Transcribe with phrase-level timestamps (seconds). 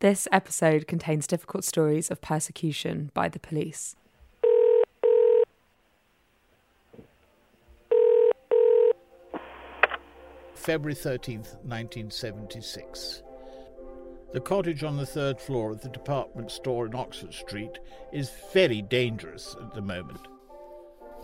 [0.00, 3.96] This episode contains difficult stories of persecution by the police.
[10.54, 13.22] February 13th, 1976.
[14.32, 17.78] The cottage on the third floor of the department store in Oxford Street
[18.10, 20.28] is very dangerous at the moment.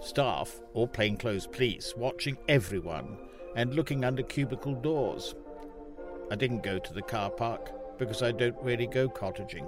[0.03, 3.17] Staff, or plainclothes police, watching everyone
[3.55, 5.35] and looking under cubicle doors.
[6.31, 9.67] I didn't go to the car park because I don't really go cottaging.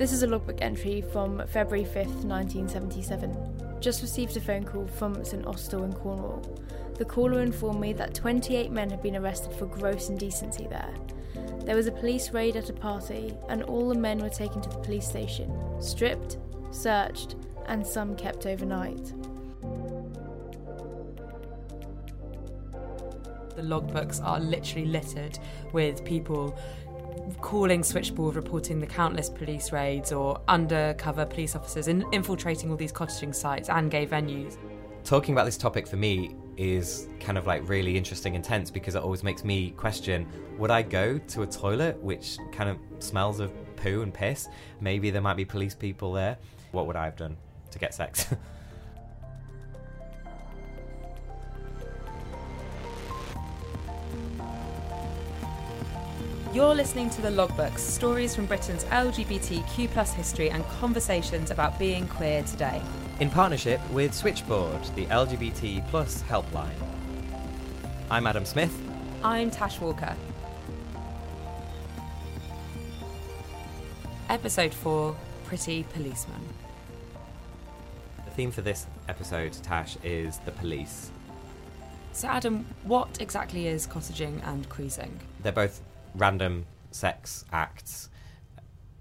[0.00, 3.80] This is a logbook entry from February 5th, 1977.
[3.80, 6.42] Just received a phone call from St Austell in Cornwall.
[6.94, 10.94] The caller informed me that 28 men had been arrested for gross indecency there.
[11.66, 14.70] There was a police raid at a party, and all the men were taken to
[14.70, 16.38] the police station, stripped,
[16.70, 19.12] searched, and some kept overnight.
[23.60, 25.38] The logbooks are literally littered
[25.72, 26.58] with people
[27.42, 32.92] calling switchboard, reporting the countless police raids or undercover police officers in- infiltrating all these
[32.92, 34.56] cottaging sites and gay venues.
[35.04, 38.94] talking about this topic for me is kind of like really interesting and tense because
[38.94, 40.26] it always makes me question
[40.58, 44.48] would I go to a toilet which kind of smells of poo and piss?
[44.80, 46.38] Maybe there might be police people there.
[46.72, 47.36] What would I have done
[47.72, 48.26] to get sex?
[56.52, 62.08] You're listening to The Logbooks, stories from Britain's LGBTQ plus history and conversations about being
[62.08, 62.82] queer today.
[63.20, 66.74] In partnership with Switchboard, the LGBT plus helpline.
[68.10, 68.76] I'm Adam Smith.
[69.22, 70.16] I'm Tash Walker.
[74.28, 76.40] Episode 4 Pretty Policemen.
[78.24, 81.12] The theme for this episode, Tash, is the police.
[82.12, 85.20] So, Adam, what exactly is cottaging and cruising?
[85.44, 85.80] They're both
[86.14, 88.08] random sex acts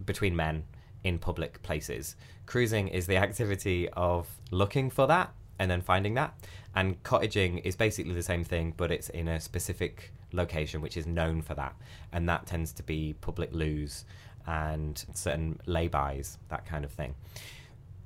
[0.06, 0.64] between men
[1.04, 2.16] in public places.
[2.46, 6.34] Cruising is the activity of looking for that and then finding that.
[6.76, 11.06] And cottaging is basically the same thing, but it's in a specific location which is
[11.06, 11.76] known for that.
[12.12, 14.06] And that tends to be public loos
[14.48, 17.16] and certain lay-bys, that kind of thing.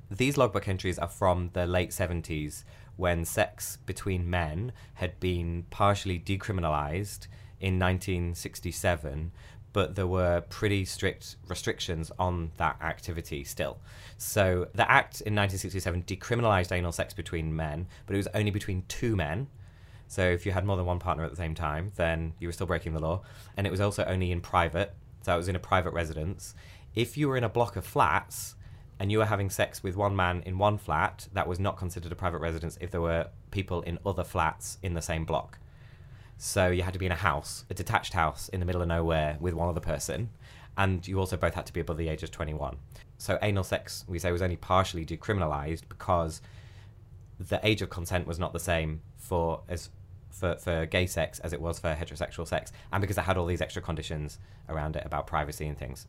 [0.10, 2.64] These logbook entries are from the late 70s
[2.98, 7.28] when sex between men had been partially decriminalized
[7.64, 9.32] in 1967,
[9.72, 13.80] but there were pretty strict restrictions on that activity still.
[14.18, 18.84] So the act in 1967 decriminalized anal sex between men, but it was only between
[18.88, 19.48] two men.
[20.08, 22.52] So if you had more than one partner at the same time, then you were
[22.52, 23.22] still breaking the law.
[23.58, 26.54] And it was also only in private, so it was in a private residence.
[26.94, 28.56] If you were in a block of flats,
[29.00, 32.12] and you were having sex with one man in one flat, that was not considered
[32.12, 35.58] a private residence if there were people in other flats in the same block.
[36.38, 38.88] So you had to be in a house, a detached house in the middle of
[38.88, 40.30] nowhere with one other person,
[40.78, 42.78] and you also both had to be above the age of 21.
[43.18, 46.42] So anal sex, we say, was only partially decriminalized because
[47.40, 49.90] the age of consent was not the same for as
[50.30, 53.46] for, for gay sex as it was for heterosexual sex, and because it had all
[53.46, 56.08] these extra conditions around it about privacy and things.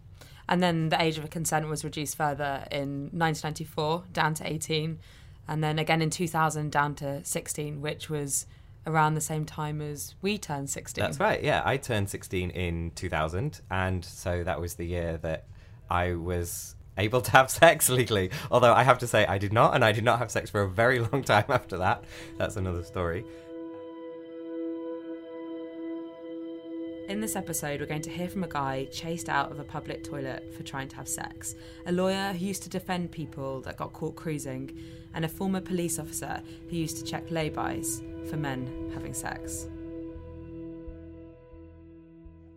[0.49, 4.99] And then the age of consent was reduced further in 1994 down to 18,
[5.47, 8.47] and then again in 2000 down to 16, which was
[8.87, 11.03] around the same time as we turned 16.
[11.03, 11.43] That's right.
[11.43, 15.47] Yeah, I turned 16 in 2000, and so that was the year that
[15.91, 18.31] I was able to have sex legally.
[18.51, 20.63] Although I have to say, I did not, and I did not have sex for
[20.63, 22.05] a very long time after that.
[22.39, 23.25] That's another story.
[27.07, 30.03] In this episode, we're going to hear from a guy chased out of a public
[30.03, 31.55] toilet for trying to have sex,
[31.85, 34.81] a lawyer who used to defend people that got caught cruising,
[35.13, 36.41] and a former police officer
[36.71, 39.67] who used to check laybys for men having sex.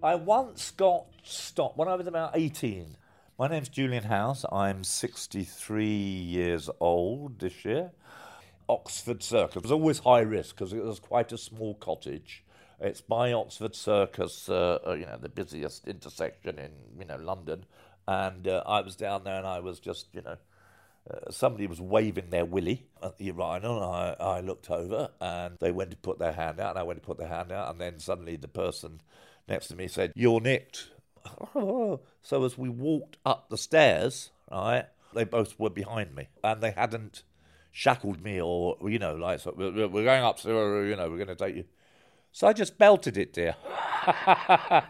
[0.02, 2.96] I once got stopped when I was about 18.
[3.38, 4.46] My name's Julian House.
[4.50, 7.92] I'm 63 years old this year.
[8.70, 12.46] Oxford Circus was always high risk because it was quite a small cottage.
[12.80, 17.66] It's by Oxford Circus, uh, uh, you know, the busiest intersection in, you know, London.
[18.08, 20.38] And uh, I was down there and I was just, you know,
[21.10, 23.82] uh, somebody was waving their willy at the urinal.
[23.82, 27.02] I, I looked over and they went to put their hand out, and I went
[27.02, 29.02] to put their hand out, and then suddenly the person
[29.48, 30.90] next to me said, You're nicked.
[31.54, 32.00] so
[32.32, 37.24] as we walked up the stairs, right, they both were behind me and they hadn't
[37.72, 41.28] shackled me or, you know, like, so we're, going up, so, you know, we're going
[41.28, 41.66] to take you.
[42.32, 43.56] So I just belted it, dear.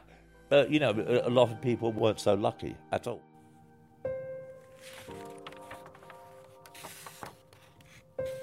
[0.49, 0.91] but, you know,
[1.23, 3.21] a lot of people weren't so lucky at all.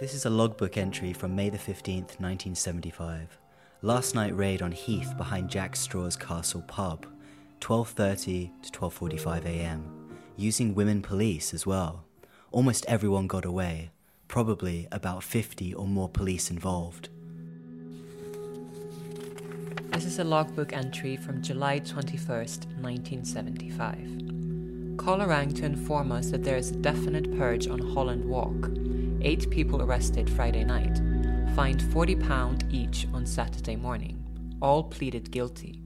[0.01, 3.39] This is a logbook entry from May the 15th, 1975.
[3.83, 7.07] Last night raid on Heath behind Jack Straw's Castle pub,
[7.61, 10.19] 12:30 to 12:45 a.m.
[10.37, 12.05] Using women police as well.
[12.51, 13.93] Almost everyone got away.
[14.27, 17.09] Probably about 50 or more police involved.
[19.95, 24.97] This is a logbook entry from July 21st, 1975.
[24.97, 28.73] Caller rang to inform us that there is a definite purge on Holland Walk.
[29.23, 30.97] Eight people arrested Friday night,
[31.55, 34.19] fined £40 each on Saturday morning.
[34.61, 35.81] All pleaded guilty.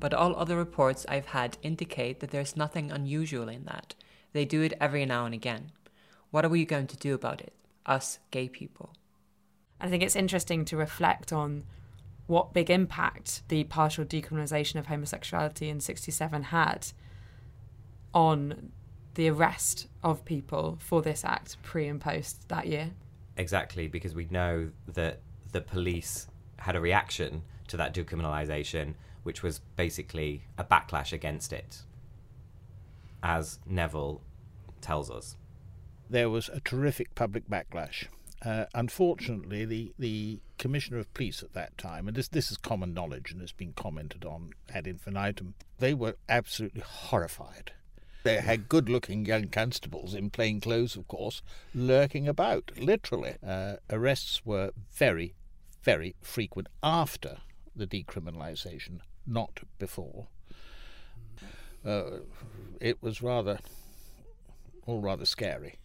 [0.00, 3.94] But all other reports I've had indicate that there's nothing unusual in that.
[4.32, 5.72] They do it every now and again.
[6.30, 7.52] What are we going to do about it?
[7.84, 8.94] Us gay people.
[9.78, 11.64] I think it's interesting to reflect on
[12.32, 16.88] what big impact the partial decriminalisation of homosexuality in 67 had
[18.14, 18.72] on
[19.16, 22.92] the arrest of people for this act pre and post that year.
[23.36, 25.20] Exactly, because we know that
[25.52, 26.26] the police
[26.56, 28.94] had a reaction to that decriminalisation,
[29.24, 31.82] which was basically a backlash against it,
[33.22, 34.22] as Neville
[34.80, 35.36] tells us.
[36.08, 38.06] There was a terrific public backlash.
[38.44, 42.92] Uh, unfortunately, the, the commissioner of police at that time, and this this is common
[42.92, 47.72] knowledge and has been commented on ad infinitum, they were absolutely horrified
[48.22, 51.42] they had good looking young constables in plain clothes, of course,
[51.74, 53.36] lurking about, literally.
[53.46, 55.34] Uh, arrests were very,
[55.82, 57.38] very frequent after
[57.74, 60.28] the decriminalisation, not before.
[61.84, 62.18] Uh,
[62.80, 63.58] it was rather,
[64.86, 65.78] all rather scary.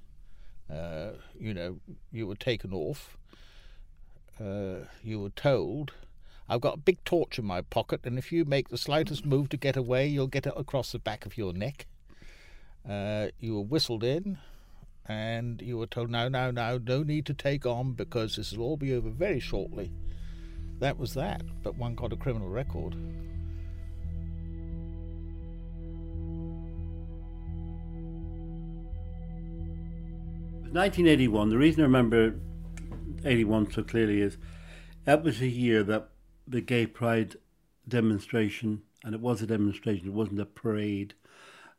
[0.72, 1.80] Uh, you know,
[2.12, 3.18] you were taken off,
[4.40, 5.94] uh, you were told,
[6.50, 9.50] I've got a big torch in my pocket, and if you make the slightest move
[9.50, 11.88] to get away, you'll get it across the back of your neck.
[12.88, 14.38] Uh, you were whistled in
[15.08, 18.64] and you were told, no, no, no, no need to take on because this will
[18.64, 19.92] all be over very shortly.
[20.80, 22.96] That was that, but one got a criminal record.
[30.72, 31.50] Nineteen eighty-one.
[31.50, 32.36] The reason I remember
[33.26, 34.38] eighty-one so clearly is
[35.06, 36.10] that was a year that
[36.48, 37.38] the gay pride
[37.88, 40.08] demonstration, and it was a demonstration.
[40.08, 41.16] It wasn't a parade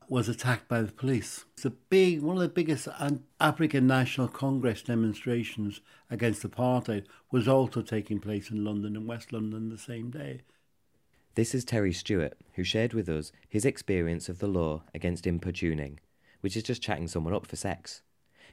[0.09, 1.45] was attacked by the police.
[1.55, 2.89] It's a big, one of the biggest
[3.39, 9.69] African National Congress demonstrations against apartheid was also taking place in London and West London
[9.69, 10.41] the same day.
[11.35, 16.01] This is Terry Stewart, who shared with us his experience of the law against importuning,
[16.41, 18.01] which is just chatting someone up for sex.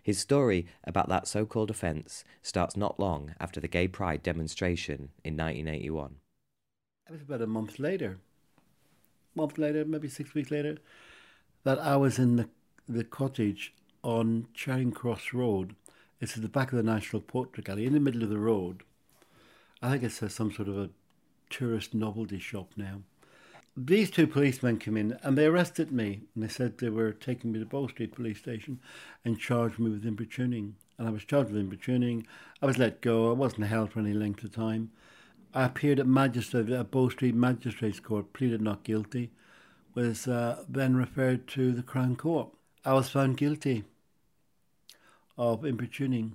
[0.06, 5.10] His story about that so called offence starts not long after the Gay Pride demonstration
[5.24, 6.18] in 1981.
[7.08, 8.20] It was about a month later.
[9.34, 10.78] Month later, maybe six weeks later,
[11.64, 12.50] that I was in the,
[12.88, 13.74] the cottage
[14.04, 15.76] on Charing Cross Road.
[16.22, 18.84] It's at the back of the National Portrait Gallery, in the middle of the road.
[19.82, 20.92] I think it's some sort of a
[21.50, 23.02] tourist novelty shop now.
[23.78, 26.22] These two policemen came in and they arrested me.
[26.34, 28.80] And they said they were taking me to Bow Street Police Station
[29.24, 30.76] and charged me with importuning.
[30.98, 32.26] And I was charged with importuning.
[32.62, 33.30] I was let go.
[33.30, 34.92] I wasn't held for any length of time.
[35.54, 39.32] I appeared at magistrate at Bow Street Magistrates Court, pleaded not guilty
[39.96, 42.50] was uh, then referred to the Crown Court.
[42.84, 43.86] I was found guilty
[45.38, 46.34] of importuning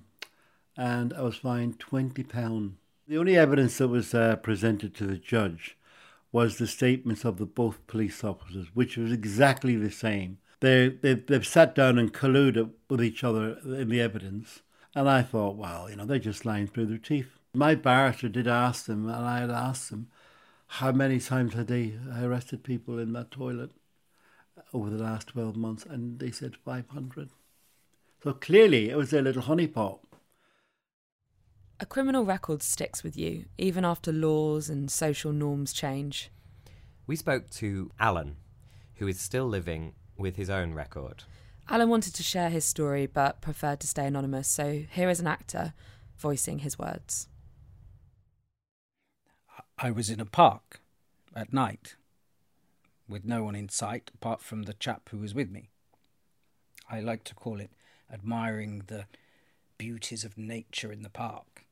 [0.75, 2.71] and I was fined £20.
[3.07, 5.77] The only evidence that was uh, presented to the judge
[6.31, 10.37] was the statements of the both police officers, which was exactly the same.
[10.61, 14.61] They, they, they've sat down and colluded with each other in the evidence.
[14.95, 17.37] And I thought, well, you know, they're just lying through their teeth.
[17.53, 20.07] My barrister did ask them, and I had asked them,
[20.75, 23.71] how many times had they arrested people in that toilet
[24.73, 25.85] over the last 12 months?
[25.85, 27.29] And they said 500.
[28.23, 29.99] So clearly it was their little honeypot.
[31.81, 36.29] A criminal record sticks with you, even after laws and social norms change.
[37.07, 38.35] We spoke to Alan,
[38.97, 41.23] who is still living with his own record.
[41.67, 45.25] Alan wanted to share his story but preferred to stay anonymous, so here is an
[45.25, 45.73] actor
[46.19, 47.27] voicing his words.
[49.79, 50.81] I was in a park
[51.35, 51.95] at night
[53.09, 55.71] with no one in sight apart from the chap who was with me.
[56.87, 57.71] I like to call it
[58.13, 59.05] admiring the
[59.79, 61.65] beauties of nature in the park.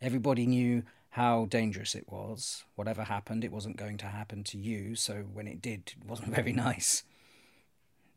[0.00, 2.64] Everybody knew how dangerous it was.
[2.74, 6.34] Whatever happened, it wasn't going to happen to you, so when it did, it wasn't
[6.34, 7.04] very nice.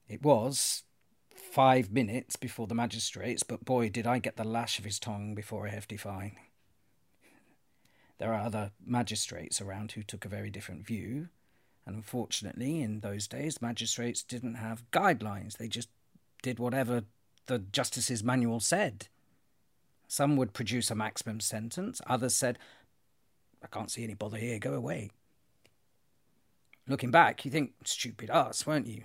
[0.09, 0.83] It was
[1.35, 5.35] five minutes before the magistrates, but boy, did I get the lash of his tongue
[5.35, 6.37] before a hefty fine.
[8.17, 11.29] There are other magistrates around who took a very different view,
[11.85, 15.57] and unfortunately, in those days, magistrates didn't have guidelines.
[15.57, 15.89] They just
[16.41, 17.03] did whatever
[17.45, 19.07] the justice's manual said.
[20.07, 22.57] Some would produce a maximum sentence, others said,
[23.63, 25.11] I can't see any bother here, go away.
[26.87, 29.03] Looking back, you think, stupid us, weren't you?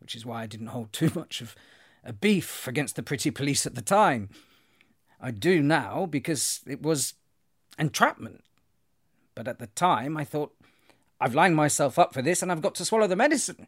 [0.00, 1.54] Which is why I didn't hold too much of
[2.02, 4.30] a beef against the pretty police at the time.
[5.20, 7.14] I do now because it was
[7.78, 8.42] entrapment.
[9.34, 10.54] But at the time, I thought,
[11.20, 13.66] I've lined myself up for this and I've got to swallow the medicine.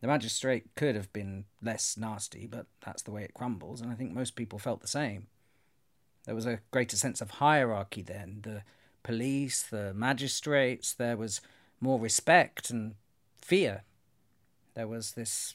[0.00, 3.94] The magistrate could have been less nasty, but that's the way it crumbles, and I
[3.94, 5.26] think most people felt the same.
[6.26, 8.40] There was a greater sense of hierarchy then.
[8.42, 8.62] The
[9.02, 11.40] police, the magistrates, there was
[11.80, 12.96] more respect and
[13.40, 13.84] fear.
[14.74, 15.54] There was this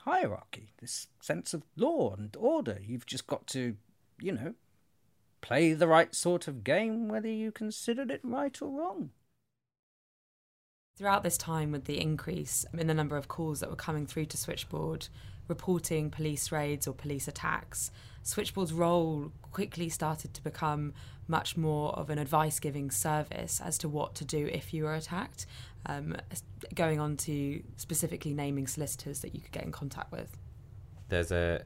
[0.00, 2.78] hierarchy, this sense of law and order.
[2.84, 3.76] You've just got to,
[4.20, 4.54] you know,
[5.40, 9.10] play the right sort of game, whether you considered it right or wrong.
[10.98, 14.24] Throughout this time, with the increase in the number of calls that were coming through
[14.26, 15.06] to Switchboard
[15.46, 17.92] reporting police raids or police attacks,
[18.24, 20.92] Switchboard's role quickly started to become
[21.28, 24.96] much more of an advice giving service as to what to do if you were
[24.96, 25.46] attacked,
[25.86, 26.16] um,
[26.74, 30.36] going on to specifically naming solicitors that you could get in contact with.
[31.10, 31.62] There's a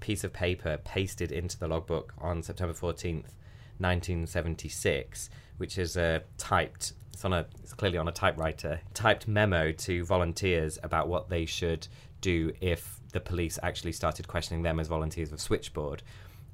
[0.00, 3.34] piece of paper pasted into the logbook on September 14th,
[3.76, 9.72] 1976, which is a typed, it's, on a, it's clearly on a typewriter, typed memo
[9.72, 11.86] to volunteers about what they should
[12.20, 16.02] do if the police actually started questioning them as volunteers of Switchboard.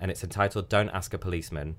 [0.00, 1.76] And it's entitled Don't Ask a Policeman.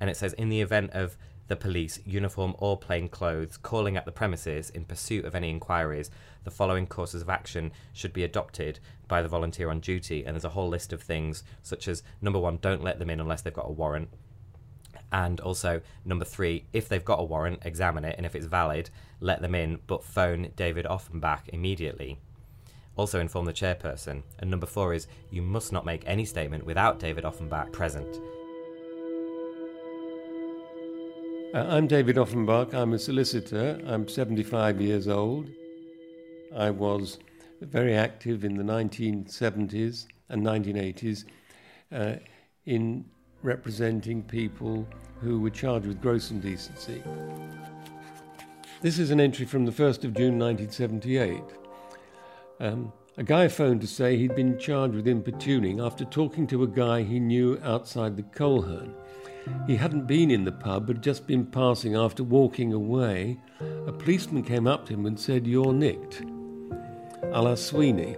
[0.00, 1.16] And it says, in the event of
[1.48, 6.10] the police, uniform or plain clothes, calling at the premises in pursuit of any inquiries,
[6.44, 10.24] the following courses of action should be adopted by the volunteer on duty.
[10.24, 13.20] And there's a whole list of things, such as number one, don't let them in
[13.20, 14.08] unless they've got a warrant.
[15.12, 18.88] And also, number three, if they've got a warrant, examine it, and if it's valid,
[19.20, 22.18] let them in, but phone David Offenbach immediately.
[22.96, 24.22] Also, inform the chairperson.
[24.38, 28.20] And number four is you must not make any statement without David Offenbach present.
[31.54, 32.72] Uh, I'm David Offenbach.
[32.72, 33.78] I'm a solicitor.
[33.86, 35.50] I'm 75 years old.
[36.54, 37.18] I was
[37.60, 41.24] very active in the 1970s and 1980s
[41.92, 42.14] uh,
[42.64, 43.04] in
[43.42, 44.86] representing people
[45.20, 47.02] who were charged with gross indecency.
[48.80, 51.42] This is an entry from the 1st of June 1978.
[52.60, 56.66] Um, a guy phoned to say he'd been charged with importuning after talking to a
[56.66, 58.94] guy he knew outside the Coleherne.
[59.66, 63.38] He hadn't been in the pub, but just been passing after walking away.
[63.86, 66.22] A policeman came up to him and said, You're nicked.
[67.32, 68.16] A la Sweeney.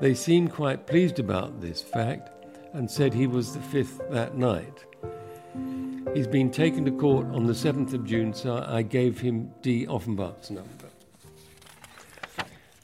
[0.00, 2.29] They seemed quite pleased about this fact
[2.72, 4.84] and said he was the fifth that night.
[6.14, 9.86] He's been taken to court on the 7th of June, so I gave him D.
[9.86, 10.88] Offenbach's number.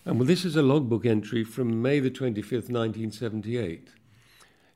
[0.05, 3.89] And well, this is a logbook entry from May the 25th, 1978.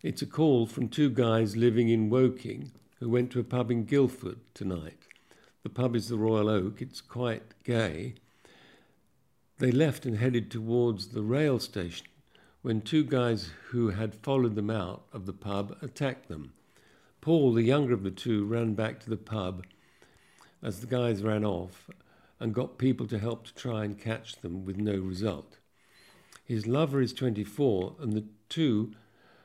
[0.02, 3.84] It's a call from two guys living in Woking who went to a pub in
[3.84, 5.06] Guildford tonight.
[5.62, 8.14] The pub is the Royal Oak, it's quite gay.
[9.58, 12.06] They left and headed towards the rail station
[12.62, 16.52] when two guys who had followed them out of the pub attacked them.
[17.20, 19.64] Paul, the younger of the two, ran back to the pub
[20.62, 21.88] as the guys ran off
[22.38, 25.58] and got people to help to try and catch them with no result.
[26.44, 28.92] His lover is 24, and the two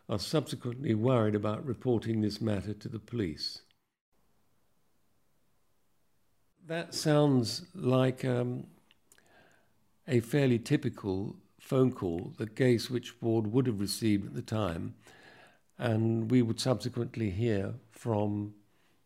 [0.09, 3.61] are subsequently worried about reporting this matter to the police.
[6.67, 8.67] That sounds like um,
[10.07, 14.93] a fairly typical phone call that Gay Switchboard would have received at the time,
[15.79, 18.53] and we would subsequently hear from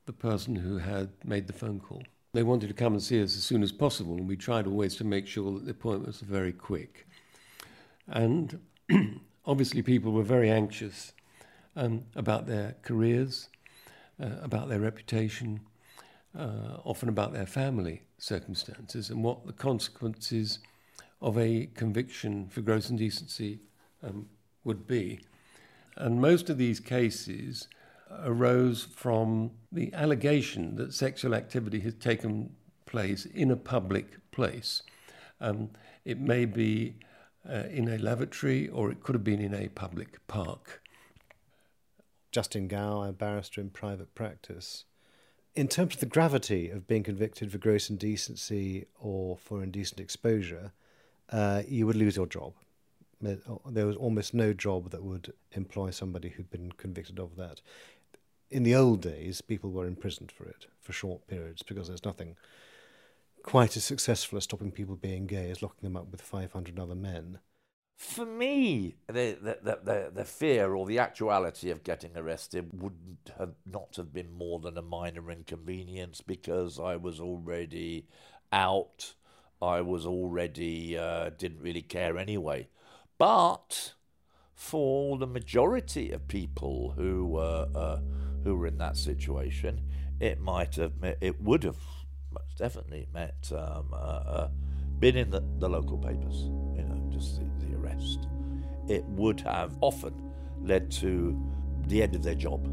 [0.06, 2.04] the person who had made the phone call.
[2.34, 4.98] They wanted to come and see us as soon as possible, and we tried always
[4.98, 7.08] to make sure that the appointments were very quick.
[8.10, 8.60] And
[9.46, 11.14] obviously people were very anxious
[11.78, 13.48] um, about their careers,
[14.22, 15.62] uh, about their reputation,
[16.38, 20.60] uh, often about their family circumstances, and what the consequences
[21.22, 23.60] of a conviction for gross indecency
[24.04, 24.28] um,
[24.64, 25.20] would be.
[25.98, 27.68] And most of these cases
[28.24, 34.82] arose from the allegation that sexual activity has taken place in a public place.
[35.42, 35.70] Um,
[36.06, 36.96] it may be
[37.48, 40.82] uh, in a lavatory or it could have been in a public park.
[42.32, 44.86] Justin Gow, a barrister in private practice.
[45.56, 50.72] In terms of the gravity of being convicted for gross indecency or for indecent exposure,
[51.32, 52.54] uh, you would lose your job.
[53.22, 57.62] There was almost no job that would employ somebody who'd been convicted of that.
[58.50, 62.36] In the old days, people were imprisoned for it for short periods because there's nothing
[63.44, 66.96] quite as successful as stopping people being gay as locking them up with 500 other
[66.96, 67.40] men.
[67.98, 73.56] For me, the, the, the, the, fear or the actuality of getting arrested wouldn't have
[73.66, 78.08] not have been more than a minor inconvenience because I was already
[78.54, 79.16] out.
[79.62, 82.70] I was already uh, didn't really care anyway.
[83.18, 83.94] But
[84.54, 88.00] for the majority of people who were uh,
[88.44, 89.82] who were in that situation,
[90.20, 91.78] it might have it would have
[92.58, 94.50] definitely met um, uh, uh,
[95.00, 96.44] been in the, the local papers.
[96.76, 98.28] You know, just the, the arrest.
[98.88, 101.38] It would have often led to
[101.88, 102.68] the end of their job.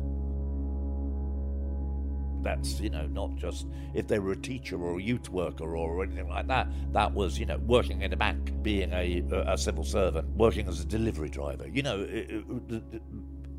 [2.43, 6.02] That's, you know, not just if they were a teacher or a youth worker or
[6.02, 6.69] anything like that.
[6.93, 10.81] That was, you know, working in a bank, being a, a civil servant, working as
[10.81, 12.07] a delivery driver, you know,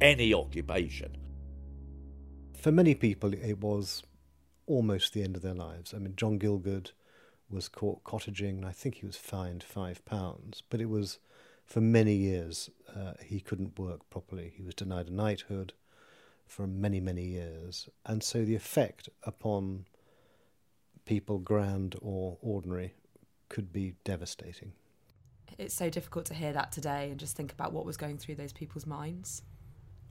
[0.02, 1.18] any occupation.
[2.56, 4.04] For many people, it was
[4.66, 5.94] almost the end of their lives.
[5.94, 6.92] I mean, John Gielgud
[7.50, 10.64] was caught cottaging, and I think he was fined five pounds.
[10.70, 11.20] But it was
[11.66, 14.54] for many years uh, he couldn't work properly.
[14.56, 15.74] He was denied a knighthood
[16.48, 19.86] for many, many years, and so the effect upon
[21.06, 22.94] people, grand or ordinary,
[23.50, 24.74] could be devastating.
[25.58, 28.36] It's so difficult to hear that today and just think about what was going through
[28.36, 29.44] those people's minds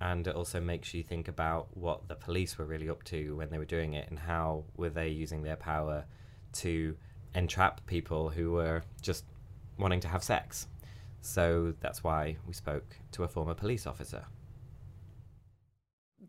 [0.00, 3.48] and it also makes you think about what the police were really up to when
[3.50, 6.04] they were doing it and how were they using their power
[6.52, 6.96] to
[7.34, 9.24] entrap people who were just
[9.78, 10.68] wanting to have sex.
[11.22, 14.24] So that's why we spoke to a former police officer.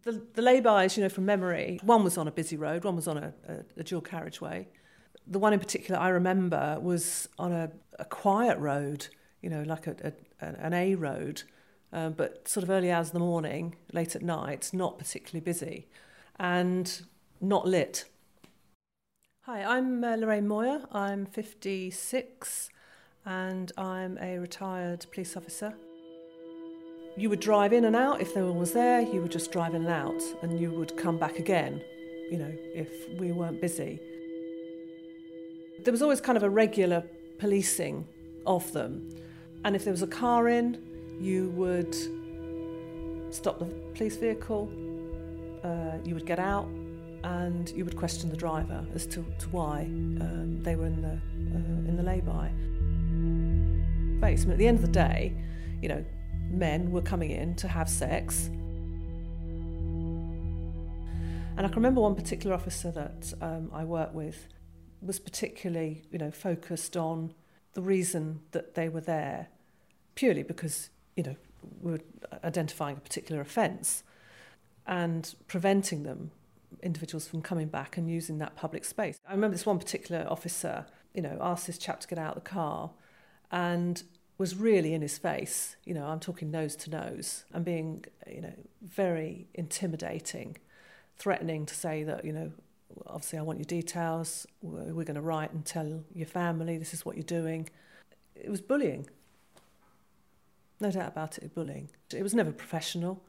[0.04, 3.08] The, the lay-bys, you know, from memory, one was on a busy road, one was
[3.08, 4.68] on a, a, a dual carriageway.
[5.25, 9.07] The one in particular I remember was on a, a quiet road,
[9.42, 11.44] you know, like a, an A road,
[11.92, 15.88] um, but sort of early hours of the morning, late at night, not particularly busy,
[16.40, 17.03] and
[17.42, 18.05] not lit.
[19.42, 20.81] Hi, I'm uh, Lorraine Moyer.
[20.92, 22.70] I'm 56
[23.25, 25.74] and I'm a retired police officer.
[27.18, 29.74] You would drive in and out if no one was there, you would just drive
[29.74, 31.82] in and out, and you would come back again,
[32.30, 34.00] you know, if we weren't busy.
[35.84, 37.03] There was always kind of a regular
[37.40, 38.08] policing
[38.46, 39.10] of them,
[39.66, 40.77] and if there was a car in,
[41.20, 41.96] you would
[43.34, 44.70] stop the police vehicle,
[45.64, 46.68] uh, you would get out,
[47.24, 51.10] and you would question the driver as to, to why um, they were in the
[51.10, 52.51] uh, in the lay-by.
[54.22, 54.53] Basement.
[54.53, 55.34] At the end of the day,
[55.82, 56.06] you know,
[56.51, 58.48] men were coming in to have sex.
[61.57, 64.48] And I can remember one particular officer that um, I worked with
[65.01, 67.33] was particularly, you know, focused on
[67.74, 69.48] the reason that they were there,
[70.16, 71.36] purely because you know,
[71.81, 72.00] were
[72.44, 74.03] identifying a particular offence
[74.86, 76.31] and preventing them,
[76.81, 79.20] individuals from coming back and using that public space.
[79.27, 82.44] I remember this one particular officer, you know, asked this chap to get out of
[82.44, 82.92] the car
[83.51, 84.03] and
[84.38, 88.42] was really in his face, you know, I'm talking nose to nose and being, you
[88.42, 90.58] know, very intimidating,
[91.18, 92.52] threatening to say that, you know,
[93.08, 97.06] obviously I want your details, we're going to write and tell your family this is
[97.06, 97.70] what you're doing.
[98.36, 99.10] It was bullying.
[100.80, 101.90] No doubt about it, bullying.
[102.14, 103.24] It was never professional.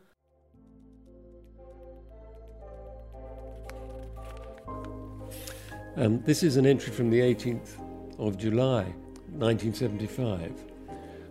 [5.96, 7.70] Um, this is an entry from the 18th
[8.18, 8.84] of July
[9.32, 10.67] 1975.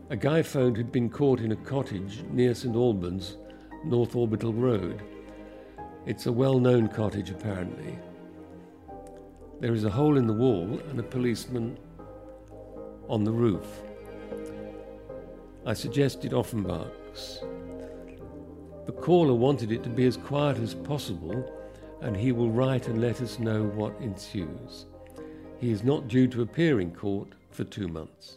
[0.10, 3.36] A guy phoned had been caught in a cottage near St Albans,
[3.84, 5.02] North Orbital Road.
[6.06, 8.00] It's a well known cottage, apparently.
[9.60, 11.78] There is a hole in the wall and a policeman
[13.10, 13.67] on the roof.
[15.65, 17.41] I suggested Offenbach's.
[18.86, 21.52] The caller wanted it to be as quiet as possible,
[22.00, 24.86] and he will write and let us know what ensues.
[25.60, 28.37] He is not due to appear in court for two months.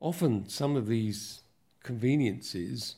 [0.00, 1.42] Often, some of these
[1.82, 2.96] conveniences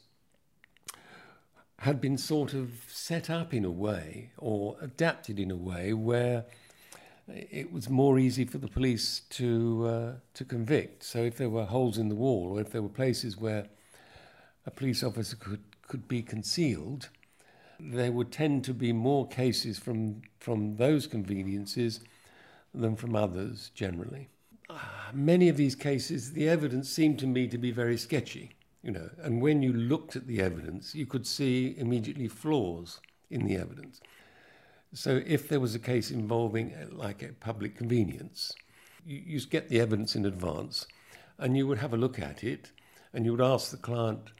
[1.80, 6.44] had been sort of set up in a way or adapted in a way where
[7.26, 11.02] it was more easy for the police to uh, to convict.
[11.02, 13.66] So if there were holes in the wall, or if there were places where
[14.64, 17.08] a police officer could could be concealed,
[17.80, 22.00] there would tend to be more cases from from those conveniences
[22.72, 24.28] than from others generally.
[25.12, 29.10] Many of these cases, the evidence seemed to me to be very sketchy, you know,
[29.22, 34.00] and when you looked at the evidence, you could see immediately flaws in the evidence.
[34.94, 38.52] So if there was a case involving uh, like a public convenience,
[39.06, 40.86] you, you get the evidence in advance
[41.38, 42.72] and you would have a look at it
[43.12, 44.32] and you would ask the client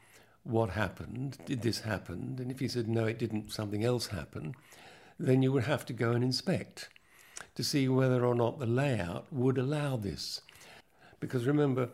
[0.43, 2.37] what happened, did this happen?
[2.39, 4.55] And if he said no, it didn't, something else happened,
[5.19, 6.89] then you would have to go and inspect
[7.55, 10.41] to see whether or not the layout would allow this.
[11.19, 11.89] Because remember,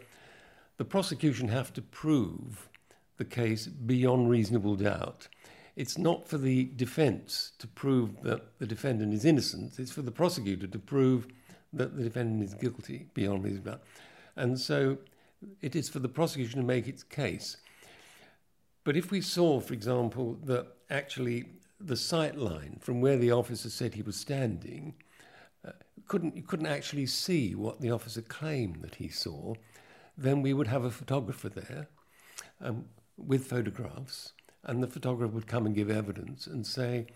[0.77, 2.69] the prosecution have to prove
[3.17, 5.27] the case beyond reasonable doubt.
[5.75, 10.11] It's not for the defense to prove that the defendant is innocent, it's for the
[10.11, 11.27] prosecutor to prove
[11.73, 13.83] that the defendant is guilty beyond reasonable doubt.
[14.35, 14.97] And so
[15.61, 17.57] it is for the prosecution to make its case.
[18.83, 21.45] But if we saw, for example, that actually
[21.79, 24.95] the sight line from where the officer said he was standing
[25.65, 25.71] uh,
[26.07, 29.53] couldn't you couldn't actually see what the officer claimed that he saw,
[30.17, 31.87] then we would have a photographer there
[32.61, 32.85] um,
[33.17, 37.07] with photographs, and the photographer would come and give evidence and say,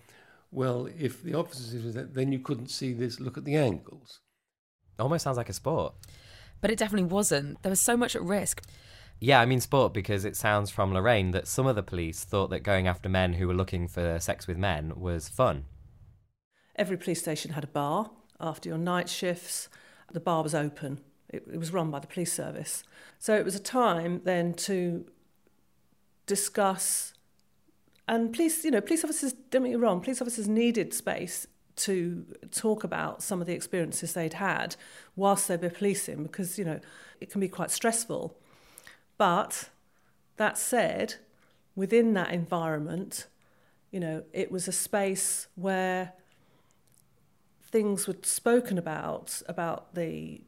[0.52, 3.20] well, if the officer says that, then you couldn't see this.
[3.20, 4.20] Look at the angles.
[5.00, 5.94] Almost sounds like a sport.
[6.62, 7.62] But it definitely wasn't.
[7.64, 8.62] There was so much at risk.
[9.20, 12.50] Yeah, I mean sport because it sounds from Lorraine that some of the police thought
[12.50, 15.66] that going after men who were looking for sex with men was fun.
[16.76, 18.12] Every police station had a bar.
[18.44, 19.70] After your night shifts,
[20.12, 21.00] the bar was open.
[21.30, 22.84] It, it was run by the police service.
[23.18, 25.06] So it was a time then to
[26.28, 27.14] discuss
[28.08, 32.26] and police, you know, police officers, don't get me wrong, police officers needed space to
[32.52, 34.76] talk about some of the experiences they'd had
[35.16, 36.80] whilst they were policing because, you know,
[37.20, 38.38] it can be quite stressful.
[39.18, 39.70] But
[40.38, 41.16] that said,
[41.76, 43.28] within that environment,
[43.90, 46.14] you know, it was a space where
[47.74, 50.40] things were spoken about, about the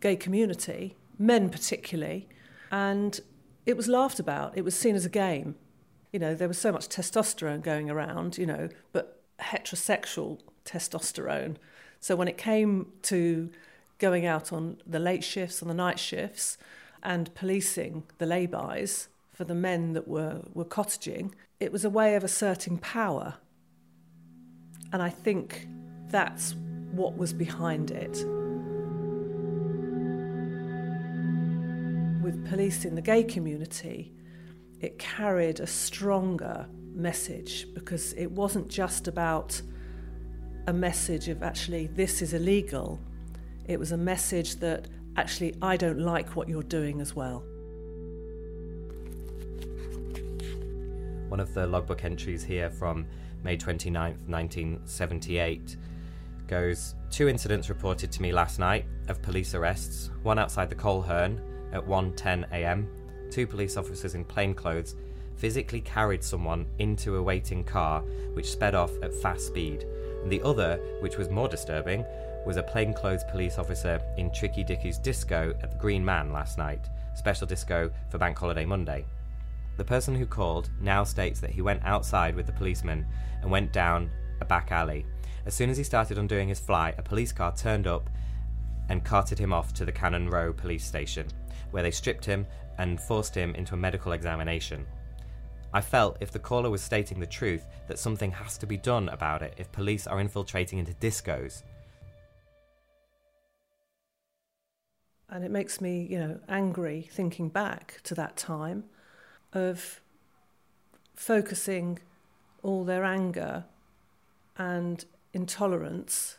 [0.00, 2.26] gay community, men particularly,
[2.72, 3.20] and
[3.66, 4.56] it was laughed about.
[4.56, 5.54] It was seen as a game.
[6.14, 11.56] You know, there was so much testosterone going around, you know, but heterosexual testosterone.
[12.00, 13.50] So when it came to
[13.98, 16.56] going out on the late shifts, on the night shifts,
[17.02, 22.14] and policing the laybys for the men that were, were cottaging, it was a way
[22.14, 23.34] of asserting power.
[24.90, 25.68] And I think
[26.08, 26.54] that's
[26.92, 28.24] what was behind it.
[32.22, 34.12] With police in the gay community,
[34.80, 39.60] it carried a stronger message because it wasn't just about
[40.66, 42.98] a message of actually this is illegal.
[43.66, 47.42] It was a message that actually, I don't like what you're doing as well.
[51.28, 53.06] One of the logbook entries here from
[53.42, 55.76] May 29th, 1978
[56.46, 61.40] goes Two incidents reported to me last night of police arrests, one outside the Coleherne
[61.72, 62.88] at 1:10 a.m.
[63.30, 64.94] Two police officers in plainclothes
[65.36, 68.02] physically carried someone into a waiting car
[68.34, 69.86] which sped off at fast speed.
[70.22, 72.04] And the other, which was more disturbing,
[72.44, 76.86] was a plainclothes police officer in Tricky Dicky's disco at the Green Man last night,
[77.14, 79.04] special disco for Bank Holiday Monday.
[79.76, 83.06] The person who called now states that he went outside with the policeman
[83.42, 85.06] and went down a back alley.
[85.46, 88.10] As soon as he started undoing his fly, a police car turned up
[88.88, 91.28] and carted him off to the Cannon Row police station,
[91.70, 92.46] where they stripped him
[92.78, 94.84] and forced him into a medical examination.
[95.72, 99.08] I felt if the caller was stating the truth that something has to be done
[99.08, 101.62] about it if police are infiltrating into discos.
[105.28, 108.84] And it makes me, you know, angry thinking back to that time
[109.52, 110.00] of
[111.14, 112.00] focusing
[112.62, 113.64] all their anger
[114.56, 115.04] and
[115.36, 116.38] intolerance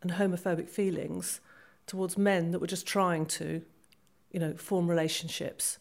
[0.00, 1.40] and homophobic feelings
[1.86, 3.62] towards men that were just trying to,
[4.30, 5.78] you know, form relationships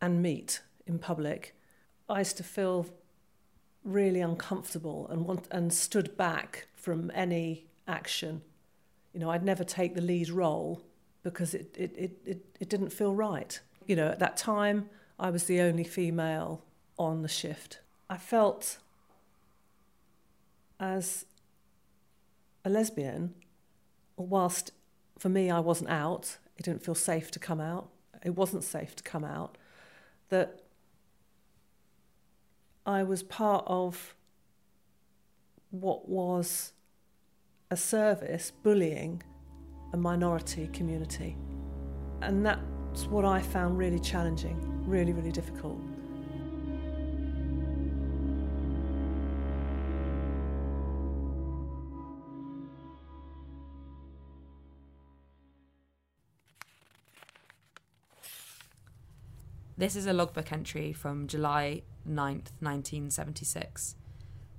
[0.00, 1.54] and meet in public.
[2.08, 2.86] I used to feel
[3.84, 8.40] really uncomfortable and want and stood back from any action.
[9.12, 10.80] You know, I'd never take the lead role
[11.22, 13.60] because it, it, it, it, it didn't feel right.
[13.86, 16.62] You know, at that time, I was the only female
[16.98, 17.80] on the shift.
[18.08, 18.78] I felt
[20.80, 21.26] as
[22.64, 23.34] a lesbian,
[24.16, 24.72] whilst
[25.18, 27.88] for me I wasn't out, it didn't feel safe to come out,
[28.24, 29.56] it wasn't safe to come out,
[30.28, 30.60] that
[32.86, 34.14] I was part of
[35.70, 36.72] what was
[37.70, 39.22] a service bullying
[39.92, 41.36] a minority community.
[42.22, 45.78] And that's what I found really challenging, really, really difficult.
[59.82, 63.96] This is a logbook entry from July 9th, 1976.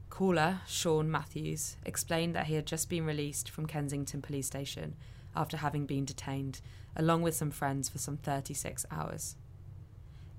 [0.09, 4.97] Caller Sean Matthews explained that he had just been released from Kensington Police Station
[5.33, 6.59] after having been detained,
[6.97, 9.37] along with some friends, for some 36 hours.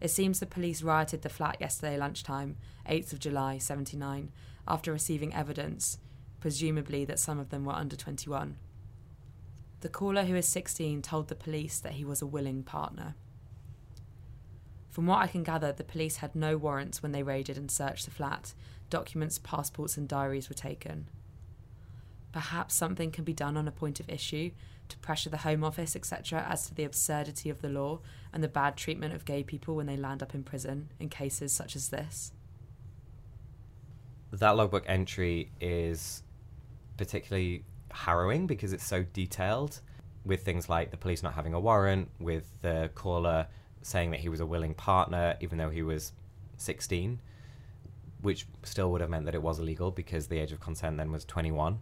[0.02, 4.32] It seems the police rioted the flat yesterday lunchtime, 8th of July 79,
[4.68, 5.96] after receiving evidence,
[6.40, 8.58] presumably that some of them were under 21.
[9.80, 13.14] The caller, who is 16, told the police that he was a willing partner.
[14.94, 18.04] From what I can gather, the police had no warrants when they raided and searched
[18.04, 18.54] the flat.
[18.90, 21.08] Documents, passports, and diaries were taken.
[22.30, 24.52] Perhaps something can be done on a point of issue
[24.88, 27.98] to pressure the Home Office, etc., as to the absurdity of the law
[28.32, 31.52] and the bad treatment of gay people when they land up in prison in cases
[31.52, 32.30] such as this.
[34.30, 36.22] That logbook entry is
[36.96, 39.80] particularly harrowing because it's so detailed
[40.24, 43.48] with things like the police not having a warrant, with the caller
[43.84, 46.12] saying that he was a willing partner even though he was
[46.56, 47.20] 16,
[48.22, 51.12] which still would have meant that it was illegal because the age of consent then
[51.12, 51.78] was 21.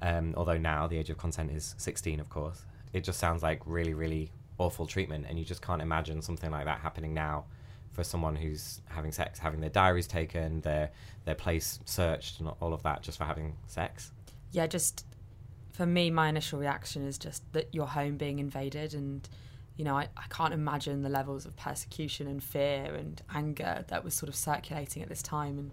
[0.00, 2.64] Um, although now the age of consent is 16, of course.
[2.92, 6.64] It just sounds like really, really awful treatment, and you just can't imagine something like
[6.64, 7.44] that happening now
[7.92, 10.90] for someone who's having sex, having their diaries taken, their
[11.24, 14.12] their place searched, and all of that just for having sex.
[14.52, 15.04] Yeah, just
[15.72, 19.28] for me, my initial reaction is just that your home being invaded, and
[19.76, 24.04] you know, I, I can't imagine the levels of persecution and fear and anger that
[24.04, 25.58] was sort of circulating at this time.
[25.58, 25.70] And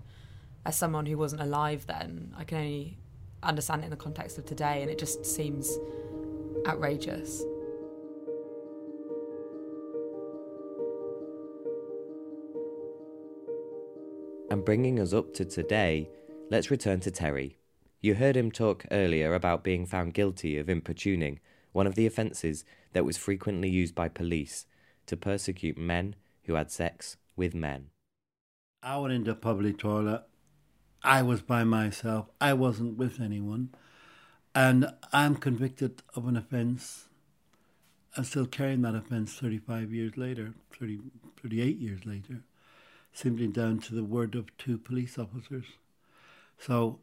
[0.66, 2.98] as someone who wasn't alive then, I can only
[3.44, 5.78] understand it in the context of today, and it just seems
[6.68, 7.44] outrageous.
[14.50, 16.10] And bringing us up to today,
[16.50, 17.58] let's return to Terry.
[18.02, 21.40] You heard him talk earlier about being found guilty of importuning,
[21.72, 24.66] one of the offences that was frequently used by police
[25.06, 27.88] to persecute men who had sex with men.
[28.84, 30.24] I went into a public toilet.
[31.04, 32.28] I was by myself.
[32.40, 33.70] I wasn't with anyone.
[34.54, 37.08] And I'm convicted of an offence.
[38.18, 41.00] I'm still carrying that offence 35 years later, 30,
[41.42, 42.44] 38 years later,
[43.14, 45.66] simply down to the word of two police officers.
[46.58, 47.00] So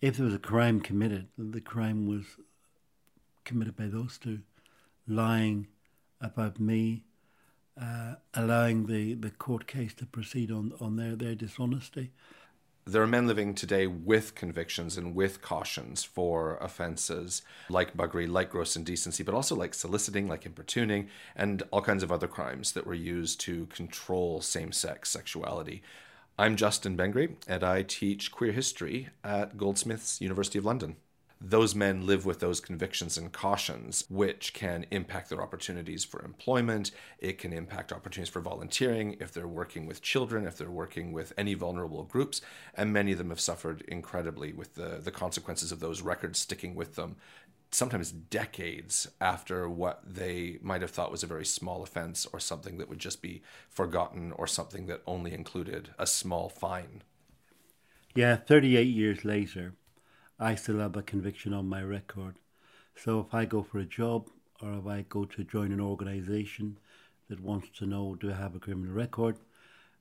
[0.00, 2.24] if there was a crime committed, the crime was
[3.44, 4.40] committed by those two,
[5.06, 5.66] lying
[6.20, 7.04] about me,
[7.80, 12.12] uh, allowing the, the court case to proceed on, on their, their dishonesty.
[12.84, 18.50] There are men living today with convictions and with cautions for offences like buggery, like
[18.50, 22.86] gross indecency, but also like soliciting, like importuning, and all kinds of other crimes that
[22.86, 25.80] were used to control same sex sexuality.
[26.36, 30.96] I'm Justin Bengry, and I teach queer history at Goldsmiths, University of London
[31.44, 36.92] those men live with those convictions and cautions, which can impact their opportunities for employment.
[37.18, 41.32] It can impact opportunities for volunteering if they're working with children, if they're working with
[41.36, 42.40] any vulnerable groups.
[42.74, 46.74] And many of them have suffered incredibly with the, the consequences of those records sticking
[46.74, 47.16] with them,
[47.72, 52.78] sometimes decades after what they might have thought was a very small offense or something
[52.78, 57.02] that would just be forgotten or something that only included a small fine.
[58.14, 59.74] Yeah, 38 years later,
[60.42, 62.34] I still have a conviction on my record.
[62.96, 64.28] So if I go for a job
[64.60, 66.78] or if I go to join an organisation
[67.28, 69.36] that wants to know do I have a criminal record,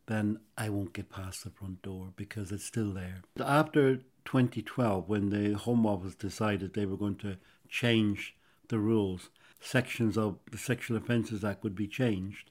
[0.08, 3.22] then I won't get past the front door because it's still there.
[3.40, 7.38] After 2012, when the Home Office decided they were going to
[7.70, 8.36] change
[8.70, 12.50] the rules, sections of the Sexual Offences Act would be changed,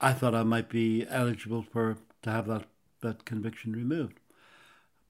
[0.00, 2.66] I thought I might be eligible for to have that,
[3.00, 4.20] that conviction removed.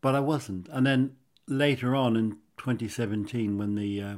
[0.00, 0.68] But I wasn't.
[0.68, 1.16] And then
[1.48, 4.16] later on in 2017, when the uh,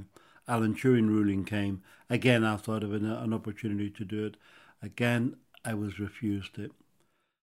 [0.48, 4.36] Alan Turing ruling came, again I thought of an, an opportunity to do it.
[4.82, 6.72] Again, I was refused it.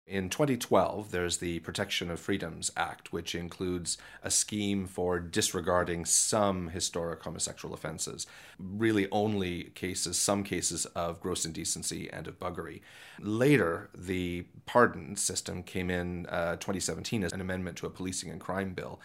[0.05, 6.67] In 2012, there's the Protection of Freedoms Act, which includes a scheme for disregarding some
[6.67, 8.27] historic homosexual offenses,
[8.59, 12.81] really only cases, some cases of gross indecency and of buggery.
[13.17, 18.41] Later, the pardon system came in uh, 2017 as an amendment to a policing and
[18.41, 18.99] crime bill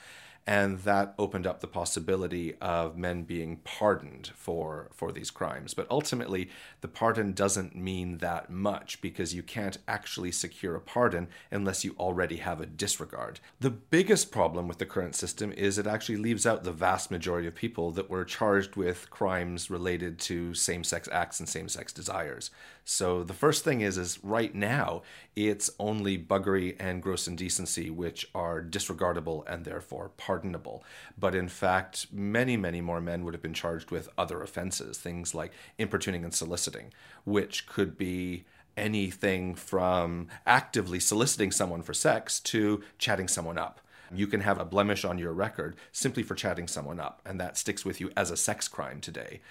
[0.48, 5.74] and that opened up the possibility of men being pardoned for for these crimes.
[5.74, 6.48] But ultimately
[6.80, 11.94] the pardon doesn't mean that much because you can't actually secure a pardon unless you
[11.98, 13.40] already have a disregard.
[13.61, 17.46] The biggest problem with the current system is it actually leaves out the vast majority
[17.46, 22.50] of people that were charged with crimes related to same-sex acts and same-sex desires
[22.90, 25.03] so the first thing is is right now
[25.37, 30.83] it's only buggery and gross indecency which are disregardable and therefore pardonable.
[31.18, 35.35] But in fact, many many more men would have been charged with other offenses, things
[35.35, 42.83] like importuning and soliciting, which could be anything from actively soliciting someone for sex to
[42.96, 43.83] chatting someone up.
[44.14, 47.59] You can have a blemish on your record simply for chatting someone up, and that
[47.59, 49.42] sticks with you as a sex crime today.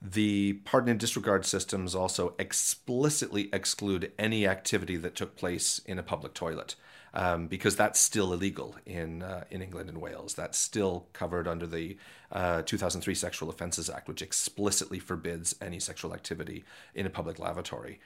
[0.00, 6.02] The pardon and disregard systems also explicitly exclude any activity that took place in a
[6.02, 6.76] public toilet.
[7.14, 10.34] Um, because that's still illegal in uh, in England and Wales.
[10.34, 11.96] That's still covered under the
[12.30, 16.62] uh, 2003 Sexual Offences Act, which explicitly forbids any sexual activity
[16.94, 18.00] in a public lavatory.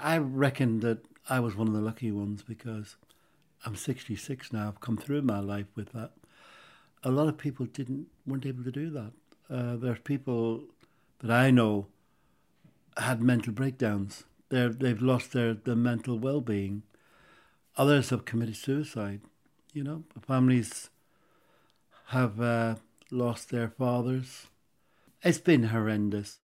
[0.00, 2.96] I reckon that I was one of the lucky ones because
[3.64, 4.68] I'm 66 now.
[4.68, 6.12] I've come through my life with that.
[7.02, 9.12] A lot of people didn't weren't able to do that.
[9.52, 10.62] Uh, there's people
[11.20, 11.88] that I know
[12.96, 14.24] had mental breakdowns.
[14.48, 16.84] They're, they've lost their, their mental well-being.
[17.76, 19.20] Others have committed suicide.
[19.74, 20.88] You know, families
[22.06, 22.76] have uh,
[23.10, 24.46] lost their fathers.
[25.22, 26.38] It's been horrendous.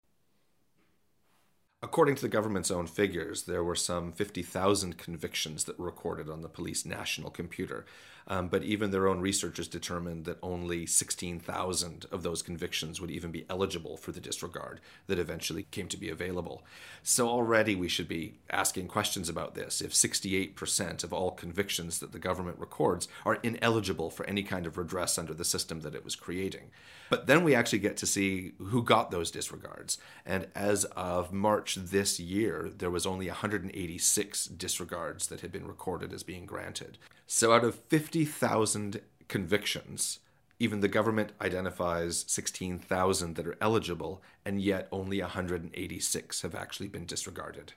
[1.82, 6.42] According to the government's own figures, there were some 50,000 convictions that were recorded on
[6.42, 7.86] the police national computer.
[8.28, 13.30] Um, but even their own researchers determined that only 16,000 of those convictions would even
[13.30, 16.62] be eligible for the disregard that eventually came to be available.
[17.02, 19.80] So already we should be asking questions about this.
[19.80, 24.76] If 68% of all convictions that the government records are ineligible for any kind of
[24.76, 26.70] redress under the system that it was creating.
[27.08, 29.96] But then we actually get to see who got those disregards.
[30.26, 36.12] And as of March this year, there was only 186 disregards that had been recorded
[36.12, 36.98] as being granted.
[37.30, 40.20] So out of 50,000 convictions,
[40.58, 47.04] even the government identifies 16,000 that are eligible, and yet only 186 have actually been
[47.04, 47.74] disregarded.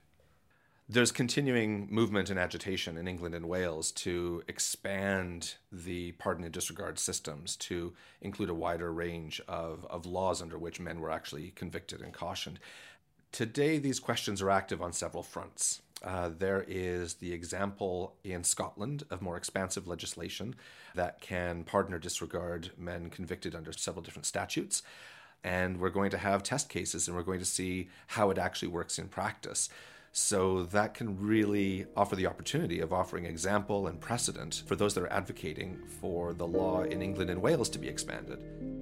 [0.87, 6.97] There's continuing movement and agitation in England and Wales to expand the pardon and disregard
[6.97, 11.99] systems to include a wider range of, of laws under which men were actually convicted
[11.99, 12.57] and cautioned.
[13.33, 15.81] Today, these questions are active on several fronts.
[16.03, 20.55] Uh, there is the example in Scotland of more expansive legislation
[20.95, 24.81] that can pardon or disregard men convicted under several different statutes.
[25.43, 28.69] And we're going to have test cases and we're going to see how it actually
[28.69, 29.69] works in practice.
[30.11, 35.03] So that can really offer the opportunity of offering example and precedent for those that
[35.03, 38.80] are advocating for the law in England and Wales to be expanded.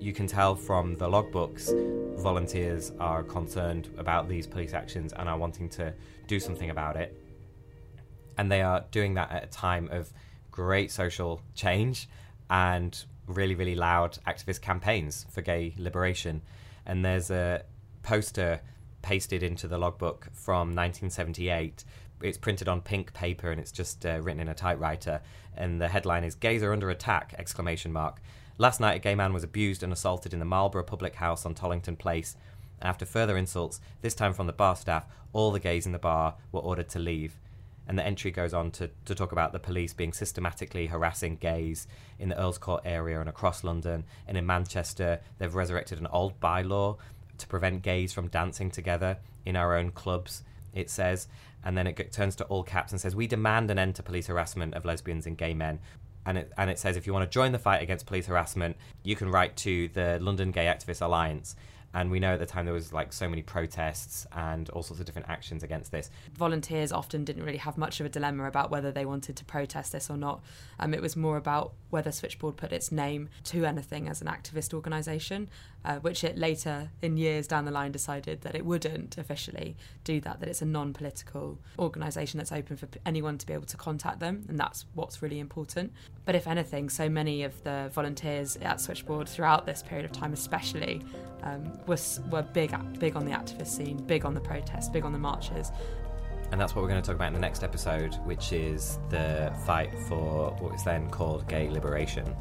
[0.00, 1.70] You can tell from the logbooks,
[2.18, 5.92] volunteers are concerned about these police actions and are wanting to
[6.26, 7.20] do something about it.
[8.38, 10.10] And they are doing that at a time of
[10.50, 12.08] great social change
[12.48, 16.40] and really, really loud activist campaigns for gay liberation.
[16.86, 17.62] And there's a
[18.02, 18.62] poster
[19.02, 21.84] pasted into the logbook from 1978.
[22.22, 25.20] It's printed on pink paper and it's just uh, written in a typewriter.
[25.54, 28.20] And the headline is "Gays are under attack!" exclamation mark.
[28.60, 31.54] Last night, a gay man was abused and assaulted in the Marlborough Public House on
[31.54, 32.36] Tollington Place.
[32.82, 36.34] After further insults, this time from the bar staff, all the gays in the bar
[36.52, 37.38] were ordered to leave.
[37.88, 41.86] And the entry goes on to, to talk about the police being systematically harassing gays
[42.18, 44.04] in the Earl's Court area and across London.
[44.28, 46.98] And in Manchester, they've resurrected an old bylaw
[47.38, 50.42] to prevent gays from dancing together in our own clubs,
[50.74, 51.28] it says.
[51.64, 54.26] And then it turns to all caps and says, We demand an end to police
[54.26, 55.78] harassment of lesbians and gay men
[56.26, 58.76] and it, and it says if you want to join the fight against police harassment,
[59.02, 61.56] you can write to the London Gay Activists Alliance.
[61.92, 65.00] And we know at the time there was like so many protests and all sorts
[65.00, 66.10] of different actions against this.
[66.36, 69.92] Volunteers often didn't really have much of a dilemma about whether they wanted to protest
[69.92, 70.42] this or not.
[70.78, 74.72] Um, it was more about whether Switchboard put its name to anything as an activist
[74.72, 75.48] organisation,
[75.84, 80.20] uh, which it later, in years down the line, decided that it wouldn't officially do
[80.20, 83.76] that, that it's a non political organisation that's open for anyone to be able to
[83.76, 85.92] contact them, and that's what's really important.
[86.24, 90.32] But if anything, so many of the volunteers at Switchboard throughout this period of time,
[90.32, 91.02] especially,
[91.42, 91.98] um, were,
[92.30, 95.72] were big, big on the activist scene, big on the protests, big on the marches.
[96.52, 99.52] And that's what we're going to talk about in the next episode, which is the
[99.64, 102.34] fight for what was then called gay liberation.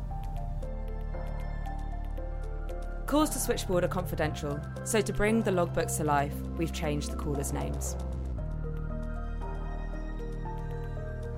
[3.05, 7.17] Calls to Switchboard are confidential, so to bring the logbooks to life, we've changed the
[7.17, 7.95] callers' names.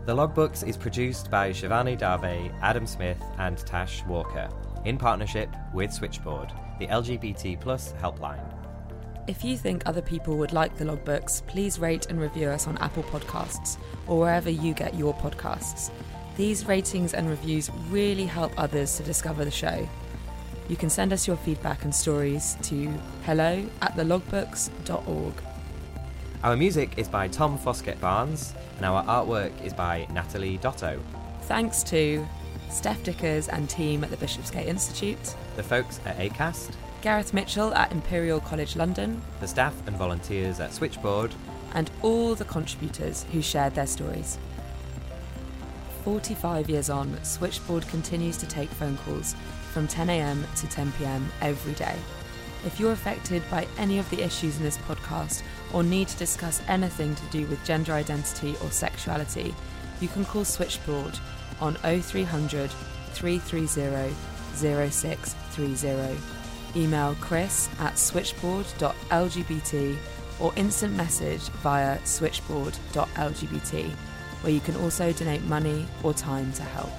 [0.03, 4.49] The Logbooks is produced by Shivani Dave, Adam Smith, and Tash Walker,
[4.85, 8.43] in partnership with Switchboard, the LGBT plus helpline.
[9.27, 12.77] If you think other people would like the logbooks, please rate and review us on
[12.79, 13.77] Apple Podcasts
[14.07, 15.91] or wherever you get your podcasts.
[16.37, 19.87] These ratings and reviews really help others to discover the show.
[20.67, 22.87] You can send us your feedback and stories to
[23.23, 25.33] hello at thelogbooks.org.
[26.43, 30.99] Our music is by Tom Foskett Barnes, and our artwork is by Natalie Doto.
[31.43, 32.25] Thanks to
[32.71, 37.91] Stef Dickers and team at the Bishopsgate Institute, the folks at ACAST, Gareth Mitchell at
[37.91, 41.33] Imperial College London, the staff and volunteers at Switchboard,
[41.73, 44.37] and all the contributors who shared their stories.
[46.05, 49.35] 45 years on, Switchboard continues to take phone calls
[49.71, 51.95] from 10am to 10pm every day.
[52.65, 55.41] If you're affected by any of the issues in this podcast
[55.73, 59.53] or need to discuss anything to do with gender identity or sexuality,
[59.99, 61.17] you can call Switchboard
[61.61, 62.69] on 0300
[63.13, 64.13] 330
[64.55, 66.17] 0630.
[66.75, 69.97] Email chris at switchboard.lgbt
[70.39, 73.89] or instant message via switchboard.lgbt,
[74.41, 76.91] where you can also donate money or time to help.